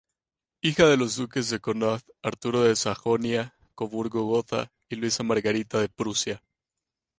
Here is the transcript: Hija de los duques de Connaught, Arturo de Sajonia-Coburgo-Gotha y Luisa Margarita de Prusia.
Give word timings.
Hija 0.63 0.87
de 0.87 0.97
los 0.97 1.15
duques 1.15 1.51
de 1.51 1.59
Connaught, 1.59 2.03
Arturo 2.23 2.61
de 2.63 2.75
Sajonia-Coburgo-Gotha 2.75 4.71
y 4.89 4.95
Luisa 4.95 5.21
Margarita 5.21 5.79
de 5.79 5.89
Prusia. 5.89 6.41